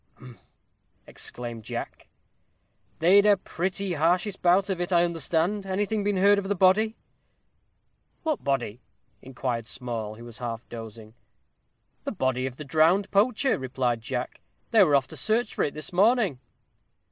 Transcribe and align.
"Humph!" 0.15 0.49
exclaimed 1.05 1.63
Jack; 1.63 2.07
"they'd 2.97 3.23
a 3.27 3.37
pretty 3.37 3.93
hardish 3.93 4.35
bout 4.35 4.67
of 4.71 4.81
it, 4.81 4.91
I 4.91 5.03
understand. 5.03 5.63
Anything 5.67 6.03
been 6.03 6.17
heard 6.17 6.39
of 6.39 6.49
the 6.49 6.55
body?" 6.55 6.97
"What 8.23 8.43
body?" 8.43 8.81
inquired 9.21 9.67
Small, 9.67 10.15
who 10.15 10.25
was 10.25 10.39
half 10.39 10.67
dozing. 10.69 11.13
"The 12.03 12.11
body 12.13 12.47
of 12.47 12.55
the 12.55 12.65
drowned 12.65 13.11
poacher," 13.11 13.59
replied 13.59 14.01
Jack; 14.01 14.41
"they 14.71 14.83
were 14.83 14.95
off 14.95 15.05
to 15.09 15.15
search 15.17 15.53
for 15.53 15.61
it 15.63 15.75
this 15.75 15.93
morning." 15.93 16.39